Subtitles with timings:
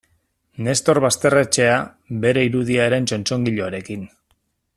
[0.67, 1.75] Nestor Basterretxea
[2.25, 4.09] bere irudiaren txotxongiloarekin.